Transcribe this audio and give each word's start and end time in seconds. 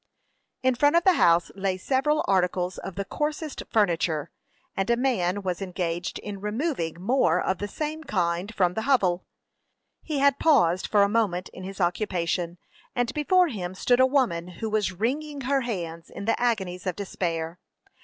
In 0.63 0.73
front 0.73 0.95
of 0.95 1.03
the 1.03 1.13
house 1.13 1.51
lay 1.53 1.77
several 1.77 2.25
articles 2.27 2.79
of 2.79 2.95
the 2.95 3.05
coarsest 3.05 3.61
furniture, 3.71 4.31
and 4.75 4.89
a 4.89 4.97
man 4.97 5.43
was 5.43 5.61
engaged 5.61 6.17
in 6.17 6.41
removing 6.41 6.99
more 6.99 7.39
of 7.39 7.59
the 7.59 7.67
same 7.67 8.03
kind 8.05 8.51
from 8.55 8.73
the 8.73 8.81
hovel. 8.89 9.27
He 10.01 10.17
had 10.17 10.39
paused 10.39 10.87
for 10.87 11.03
a 11.03 11.07
moment 11.07 11.49
in 11.49 11.61
his 11.63 11.79
occupation, 11.79 12.57
and 12.95 13.13
before 13.13 13.49
him 13.49 13.75
stood 13.75 13.99
a 13.99 14.07
woman 14.07 14.47
who 14.47 14.71
was 14.71 14.91
wringing 14.91 15.41
her 15.41 15.61
hands 15.61 16.09
in 16.09 16.25
the 16.25 16.41
agonies 16.41 16.87
of 16.87 16.95
despair. 16.95 17.59